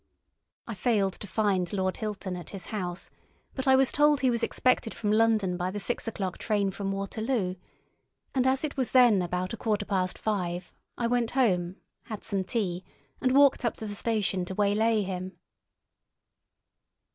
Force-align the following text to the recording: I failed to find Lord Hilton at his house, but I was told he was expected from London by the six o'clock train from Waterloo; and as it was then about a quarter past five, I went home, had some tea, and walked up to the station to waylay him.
I 0.65 0.73
failed 0.73 1.13
to 1.13 1.27
find 1.27 1.71
Lord 1.71 1.97
Hilton 1.97 2.35
at 2.35 2.49
his 2.49 2.65
house, 2.73 3.11
but 3.53 3.67
I 3.67 3.75
was 3.75 3.91
told 3.91 4.21
he 4.21 4.31
was 4.31 4.41
expected 4.41 4.95
from 4.95 5.11
London 5.11 5.57
by 5.57 5.69
the 5.69 5.79
six 5.79 6.07
o'clock 6.07 6.39
train 6.39 6.71
from 6.71 6.91
Waterloo; 6.91 7.53
and 8.33 8.47
as 8.47 8.63
it 8.63 8.75
was 8.77 8.93
then 8.93 9.21
about 9.21 9.53
a 9.53 9.57
quarter 9.57 9.85
past 9.85 10.17
five, 10.17 10.73
I 10.97 11.05
went 11.05 11.29
home, 11.37 11.75
had 12.05 12.23
some 12.23 12.43
tea, 12.43 12.83
and 13.21 13.33
walked 13.33 13.63
up 13.63 13.75
to 13.75 13.85
the 13.85 13.93
station 13.93 14.43
to 14.45 14.55
waylay 14.55 15.03
him. 15.03 15.37